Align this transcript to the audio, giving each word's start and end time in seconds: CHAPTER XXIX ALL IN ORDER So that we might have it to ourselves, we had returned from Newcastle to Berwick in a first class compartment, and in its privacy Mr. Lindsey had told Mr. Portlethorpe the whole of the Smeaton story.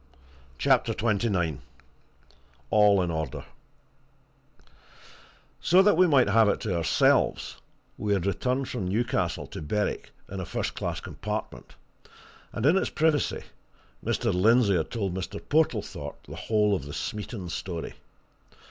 CHAPTER 0.57 0.93
XXIX 0.95 1.59
ALL 2.71 3.03
IN 3.03 3.11
ORDER 3.11 3.45
So 5.59 5.83
that 5.83 5.95
we 5.95 6.07
might 6.07 6.27
have 6.29 6.49
it 6.49 6.59
to 6.61 6.75
ourselves, 6.75 7.57
we 7.99 8.13
had 8.13 8.25
returned 8.25 8.67
from 8.67 8.87
Newcastle 8.87 9.45
to 9.45 9.61
Berwick 9.61 10.09
in 10.27 10.39
a 10.39 10.45
first 10.47 10.73
class 10.73 11.01
compartment, 11.01 11.75
and 12.51 12.65
in 12.65 12.77
its 12.77 12.89
privacy 12.89 13.43
Mr. 14.03 14.33
Lindsey 14.33 14.75
had 14.75 14.89
told 14.89 15.13
Mr. 15.13 15.39
Portlethorpe 15.39 16.25
the 16.25 16.35
whole 16.35 16.73
of 16.75 16.85
the 16.85 16.93
Smeaton 16.93 17.47
story. 17.47 17.93